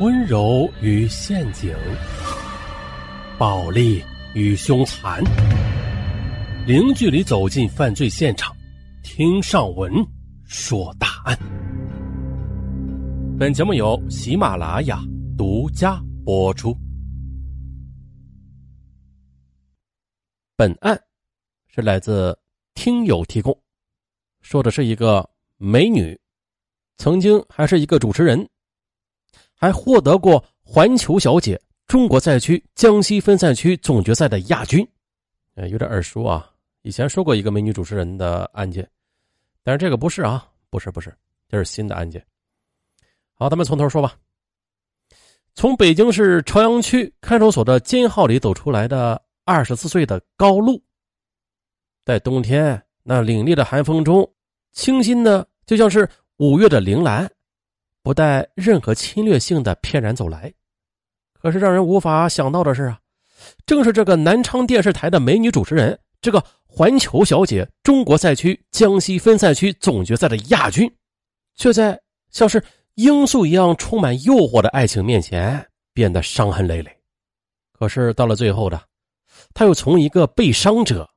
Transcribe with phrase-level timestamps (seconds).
[0.00, 1.72] 温柔与陷阱，
[3.38, 4.02] 暴力
[4.34, 5.22] 与凶残，
[6.66, 8.52] 零距离走进犯罪现场，
[9.04, 9.92] 听上文
[10.42, 11.38] 说大案。
[13.38, 15.00] 本节目由喜马拉雅
[15.38, 16.76] 独家播出。
[20.56, 21.00] 本案
[21.68, 22.36] 是来自
[22.74, 23.56] 听友提供，
[24.40, 26.18] 说的是一个美女，
[26.96, 28.44] 曾经还是一个主持人。
[29.64, 34.86] 还获得过环球小姐中国赛区江西分赛区总决赛的亚军，
[35.54, 36.50] 呃，有点耳熟啊。
[36.82, 38.86] 以前说过一个美女主持人的案件，
[39.62, 41.10] 但是这个不是啊，不是不是，
[41.48, 42.22] 这是新的案件。
[43.32, 44.14] 好，咱们从头说吧。
[45.54, 50.78] 从北京市朝阳区看守所的监号里走出来的二十四岁的高露，
[52.04, 54.30] 在冬天那凛冽的寒风中，
[54.72, 57.30] 清新的就像是五月的铃兰。
[58.04, 60.52] 不带任何侵略性的翩然走来，
[61.32, 63.00] 可是让人无法想到的是啊，
[63.64, 70.86] 正是这个南昌电视台的美女主持人，这个环球小姐中国赛区江西分赛区总决赛的亚军，
[71.56, 71.98] 却在
[72.30, 72.62] 像是
[72.96, 76.94] 罂粟一样充满诱惑的爱情面前变得伤痕累累。
[77.72, 78.78] 可是到了最后的，
[79.54, 81.08] 她又从一个被伤者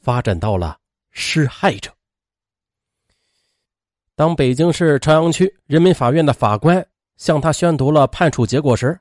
[0.00, 0.78] 发展到了
[1.10, 1.92] 施害者。
[4.20, 9.00] 当北京市朝阳区人民法院的法官向他宣读了判处结果时，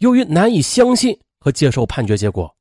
[0.00, 2.54] 由于难以相信和接受判决结果，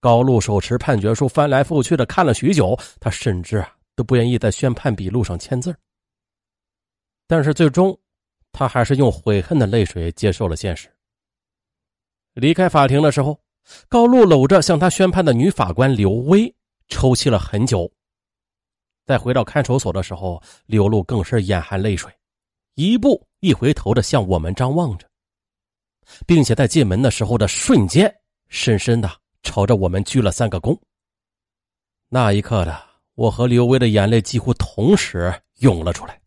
[0.00, 5.72] 高露手持判决书翻来覆去的看了许久，他甚至啊都不愿意在宣判笔录上签字。
[7.28, 7.96] 但是最终，
[8.50, 10.88] 他还是用悔恨的泪水接受了现实。
[12.34, 13.38] 离开法庭的时候，
[13.88, 16.52] 高露搂着向他宣判的女法官刘薇，
[16.88, 17.88] 抽泣了很久。
[19.06, 22.12] 在回到看守所的时候，刘露更是眼含泪水，
[22.74, 25.08] 一步一回头的向我们张望着，
[26.26, 28.12] 并且在进门的时候的瞬间，
[28.48, 29.08] 深深的
[29.44, 30.76] 朝着我们鞠了三个躬。
[32.08, 36.20] 那一刻的我和刘威的眼泪几乎同时涌了出来。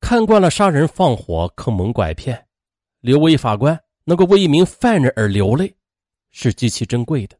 [0.00, 2.46] 看惯了杀人放火、坑蒙拐骗，
[3.00, 5.74] 刘威法官能够为一名犯人而流泪，
[6.30, 7.38] 是极其珍贵的，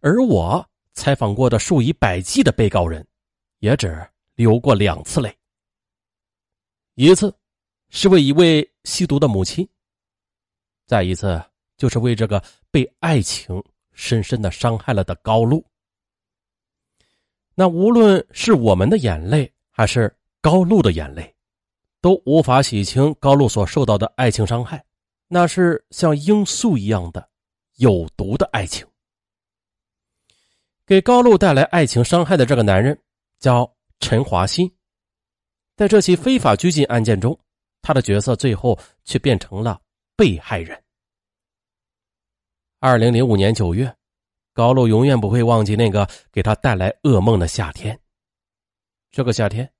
[0.00, 0.64] 而我。
[0.98, 3.06] 采访过的数以百计的被告人，
[3.60, 4.04] 也只
[4.34, 5.32] 流过两次泪。
[6.94, 7.32] 一次
[7.88, 9.66] 是为一位吸毒的母亲，
[10.86, 11.40] 再一次
[11.76, 12.42] 就是为这个
[12.72, 15.64] 被爱情深深的伤害了的高露。
[17.54, 21.32] 那无论是我们的眼泪，还是高露的眼泪，
[22.00, 24.84] 都无法洗清高露所受到的爱情伤害。
[25.28, 27.28] 那是像罂粟一样的
[27.76, 28.84] 有毒的爱情。
[30.88, 32.98] 给高露带来爱情伤害的这个男人
[33.40, 34.72] 叫陈华新，
[35.76, 37.38] 在这起非法拘禁案件中，
[37.82, 39.78] 他的角色最后却变成了
[40.16, 40.82] 被害人。
[42.80, 43.94] 二零零五年九月，
[44.54, 48.00] 高露永远不会忘记那个给他带来噩梦的夏天。
[49.10, 49.70] 这个夏天，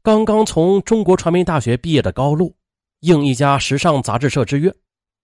[0.00, 2.54] 刚刚从中国传媒大学毕业的高露，
[3.00, 4.72] 应一家时尚杂志社之约，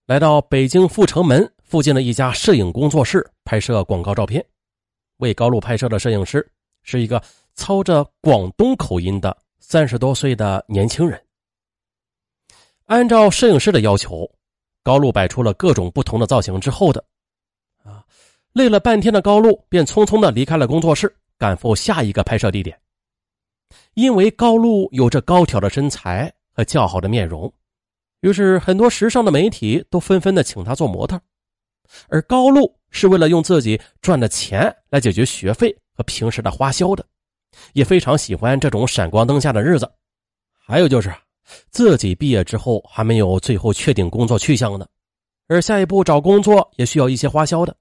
[0.05, 4.45] 来到北京阜成门附近的一家摄影工作室拍摄广告照片。
[5.23, 6.45] 为高露拍摄的摄影师
[6.81, 7.23] 是一个
[7.55, 11.19] 操着广东口音的三十多岁的年轻人。
[12.87, 14.29] 按照摄影师的要求，
[14.83, 17.01] 高露摆出了各种不同的造型之后的，
[17.85, 18.03] 啊，
[18.51, 22.77] 累了半天的高露便匆匆的离开了工作室，赶赴下一个拍摄地点。
[23.93, 27.51] 因为高露有着高挑的身材和较好的面容，
[28.19, 31.17] 于是很多时尚的媒体都纷纷的请她做模特，
[32.09, 32.75] 而高露。
[32.93, 37.05] 是为了用自己赚的钱来解决学费和平时的花销的，
[37.73, 39.91] 也非常喜欢这种闪光灯下的日子。
[40.65, 41.13] 还有就是，
[41.71, 44.87] 自己毕业之后还没有最后确定工作去向呢，
[45.47, 47.75] 而下一步找工作也需要一些花销的，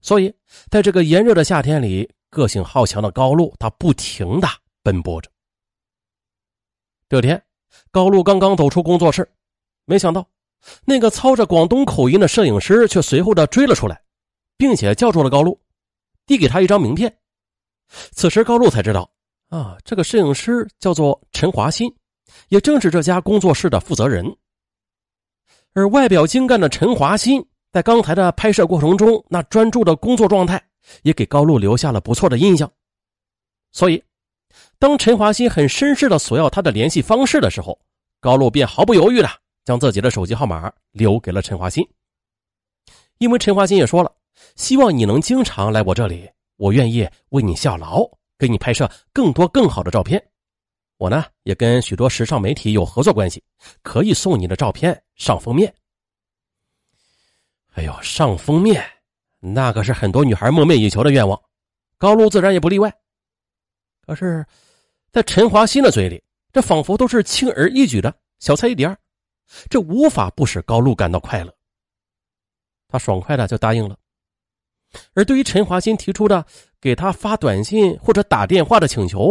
[0.00, 0.34] 所以
[0.70, 4.48] 在这个炎热的夏天里，个性好强的高露他不停的
[4.82, 5.30] 奔波着。
[7.08, 7.40] 这天，
[7.90, 9.28] 高露刚刚走出工作室，
[9.84, 10.26] 没想到
[10.84, 14.00] 那个操着广东口音的摄影师却随后的追了出来。
[14.60, 15.58] 并且叫住了高露，
[16.26, 17.10] 递给他一张名片。
[18.12, 19.10] 此时高露才知道，
[19.48, 21.90] 啊，这个摄影师叫做陈华新，
[22.48, 24.36] 也正是这家工作室的负责人。
[25.72, 27.42] 而外表精干的陈华新，
[27.72, 30.62] 在刚才的拍摄过程中，那专注的工作状态，
[31.04, 32.70] 也给高露留下了不错的印象。
[33.72, 34.04] 所以，
[34.78, 37.80] 当陈华新很绅士的索要他的联系方式的时候，
[38.20, 39.28] 高露便毫不犹豫的
[39.64, 41.82] 将自己的手机号码留给了陈华新。
[43.16, 44.12] 因为陈华新也说了。
[44.56, 48.04] 希望你能经常来我这里，我愿意为你效劳，
[48.38, 50.22] 给你拍摄更多更好的照片。
[50.96, 53.42] 我呢也跟许多时尚媒体有合作关系，
[53.82, 55.74] 可以送你的照片上封面。
[57.72, 58.84] 哎呦，上封面，
[59.38, 61.40] 那可是很多女孩梦寐以求的愿望，
[61.96, 62.92] 高露自然也不例外。
[64.04, 64.44] 可是，
[65.12, 66.22] 在陈华新的嘴里，
[66.52, 68.94] 这仿佛都是轻而易举的小菜一碟
[69.68, 71.54] 这无法不使高露感到快乐。
[72.88, 73.96] 他爽快的就答应了。
[75.14, 76.44] 而对于陈华新提出的
[76.80, 79.30] 给他发短信或者打电话的请求，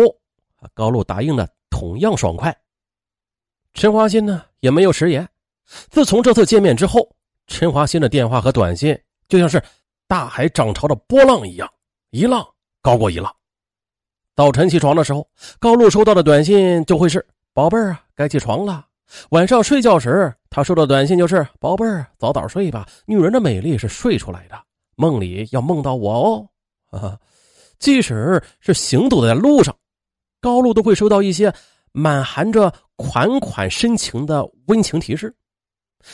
[0.73, 2.55] 高露答应的同样爽快。
[3.73, 5.27] 陈华新呢也没有食言。
[5.89, 7.07] 自从这次见面之后，
[7.47, 8.97] 陈华新的电话和短信
[9.27, 9.61] 就像是
[10.07, 11.69] 大海涨潮的波浪一样，
[12.09, 12.45] 一浪
[12.81, 13.33] 高过一浪。
[14.35, 15.27] 早晨起床的时候，
[15.59, 18.85] 高露收到的短信就会是“宝贝儿啊，该起床了”。
[19.31, 24.59] 晚上睡觉时，他收到短信就是“宝贝儿，早点睡吧，女人的美丽是睡出来的，
[24.99, 26.49] 梦里要梦到我哦。”
[26.99, 27.19] 啊
[27.79, 29.75] 即使是行走在路上，
[30.41, 31.53] 高露都会收到一些
[31.91, 35.33] 满含着款款深情的温情提示，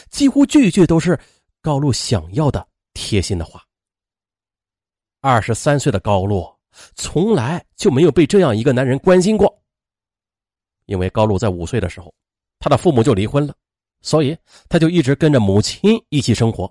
[0.10, 1.20] 几乎句句都是
[1.62, 3.64] 高露想要的贴心的话。
[5.22, 6.54] 二十三岁的高露。
[6.94, 9.64] 从来就没有被这样一个男人关心过。
[10.88, 12.14] 因为高露在五岁的时候，
[12.60, 13.56] 他的父母就离婚了，
[14.02, 16.70] 所以他就一直跟着母亲一起生活。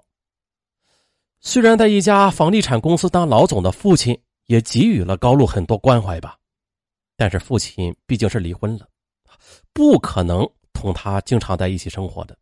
[1.47, 6.39] 虽然在一家房地产公司当老总的父亲也给予了高露很多关怀吧，
[7.19, 8.89] 但是父亲毕竟是离婚了，
[9.75, 12.35] 不可能同他经常在一起生活的。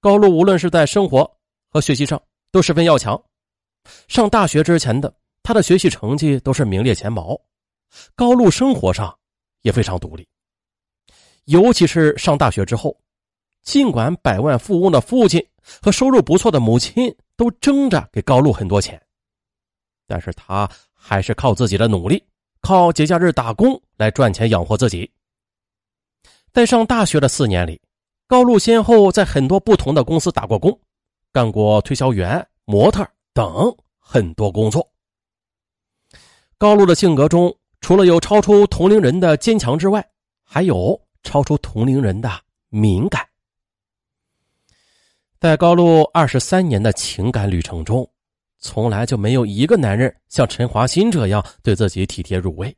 [0.00, 1.30] 高露无论是在生活
[1.70, 2.20] 和学习上
[2.50, 3.22] 都十分要强，
[4.08, 5.14] 上大学之前的。
[5.42, 7.38] 他的学习成绩都是名列前茅，
[8.14, 9.14] 高露生活上
[9.62, 10.26] 也非常独立。
[11.44, 12.98] 尤其是上大学之后，
[13.62, 15.44] 尽管百万富翁的父亲
[15.82, 19.00] 和收入不错的母亲都争着给高露很多钱，
[20.06, 22.22] 但是他还是靠自己的努力，
[22.60, 25.10] 靠节假日打工来赚钱养活自己。
[26.52, 27.80] 在上大学的四年里，
[28.26, 30.78] 高露先后在很多不同的公司打过工，
[31.32, 34.86] 干过推销员、模特等很多工作。
[36.58, 40.04] 高露的性格中，除了有超出同龄人的坚强之外，
[40.44, 42.28] 还有超出同龄人的
[42.68, 43.29] 敏感。
[45.40, 48.06] 在高露二十三年的情感旅程中，
[48.58, 52.76] 从来就没有一个男人像陈华新这样对自己体贴入微，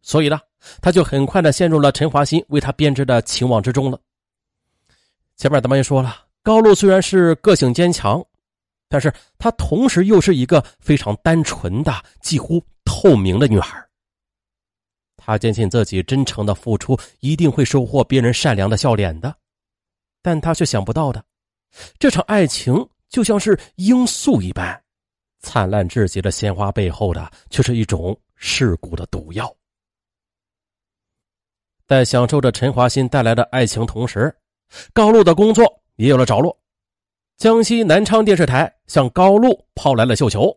[0.00, 0.40] 所以呢，
[0.80, 4.00] 他就很快的陷入了陈华新为他编织的情网之中了。
[5.36, 8.20] 前面咱们也说了，高露虽然是个性坚强，
[8.88, 12.60] 但是她同时又是一个非常单纯的，几乎。
[12.84, 13.80] 透明的女孩，
[15.16, 19.34] 她坚信自己真诚的付出一定会收获别人善良的笑脸的，
[20.20, 21.24] 但她却想不到的，
[21.98, 22.74] 这场爱情
[23.08, 24.80] 就像是罂粟一般，
[25.40, 29.54] 灿烂至极的鲜花背后的却是一种世故的毒药。
[31.86, 34.34] 在享受着陈华新带来的爱情同时，
[34.92, 35.64] 高露的工作
[35.96, 36.56] 也有了着落。
[37.36, 40.56] 江西南昌电视台向高露抛来了绣球。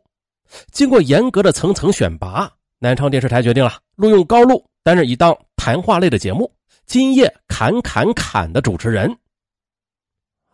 [0.72, 6.46] 经过严格的层层选拔，南昌电视台决定了录用高露担任一档谈话类的节目
[6.86, 9.14] 《今夜侃侃侃》的主持人。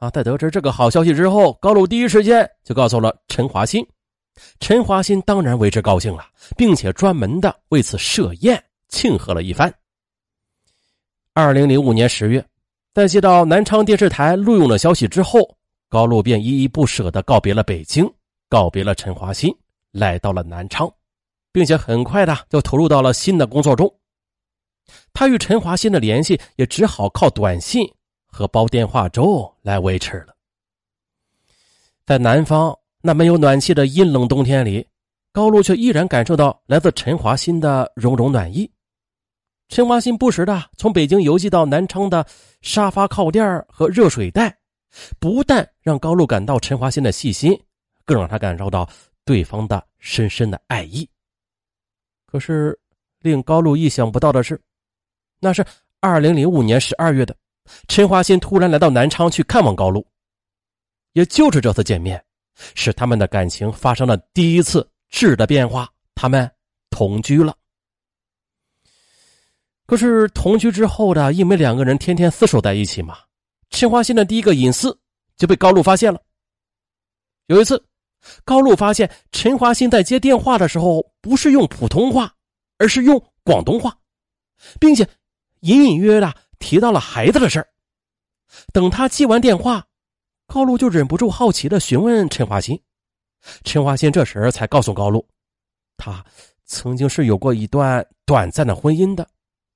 [0.01, 3.85] 啊，在得知这个好消息之后，高露第一时间就告诉了陈华新。
[4.59, 6.25] 陈华新当然为之高兴了，
[6.57, 9.71] 并且专门的为此设宴庆贺了一番。
[11.35, 12.43] 二零零五年十月，
[12.95, 15.55] 在接到南昌电视台录用的消息之后，
[15.87, 18.11] 高露便依依不舍的告别了北京，
[18.49, 19.55] 告别了陈华新。
[19.91, 20.91] 来到了南昌，
[21.51, 23.93] 并且很快的就投入到了新的工作中。
[25.13, 27.87] 他与陈华新的联系也只好靠短信
[28.31, 30.35] 和煲电话粥来维持了。
[32.05, 34.87] 在南方那没有暖气的阴冷冬天里，
[35.31, 38.69] 高露却依然感受到来自陈华新的融融暖意。
[39.69, 42.25] 陈华新不时的从北京邮寄到南昌的
[42.61, 44.57] 沙发靠垫和热水袋，
[45.19, 47.57] 不但让高露感到陈华新的细心，
[48.05, 48.89] 更让他感受到。
[49.23, 51.07] 对方的深深的爱意。
[52.25, 52.77] 可是，
[53.19, 54.59] 令高露意想不到的是，
[55.39, 55.63] 那是
[55.99, 57.37] 二零零五年十二月的，
[57.87, 60.05] 陈华新突然来到南昌去看望高露。
[61.13, 62.23] 也就是这次见面，
[62.75, 66.49] 使他们的感情发生了第一次质的变化，他们
[66.89, 67.55] 同居了。
[69.85, 73.17] 可是同居之后的，因为两个人天天厮守在一起嘛，
[73.69, 74.97] 陈华新的第一个隐私
[75.37, 76.21] 就被高露发现了。
[77.47, 77.83] 有一次。
[78.45, 82.31] 高露发现陈华新在接电话的时候不是用普通话，
[82.77, 83.97] 而是用广东话，
[84.79, 85.09] 并且
[85.61, 87.67] 隐隐约约的提到了孩子的事儿。
[88.71, 89.85] 等他接完电话，
[90.47, 92.79] 高露就忍不住好奇的询问陈华新。
[93.63, 95.27] 陈华新这时才告诉高露，
[95.97, 96.23] 他
[96.65, 99.27] 曾经是有过一段短暂的婚姻的，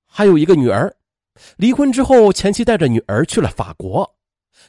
[0.06, 0.96] 还有一个女儿。
[1.58, 4.10] 离婚之后，前妻带着女儿去了法国。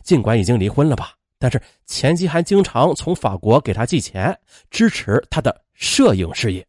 [0.02, 4.37] 尽管已经离婚了吧，但是前妻还经常从法国给他寄钱，
[4.70, 6.66] 支持他的摄影事业。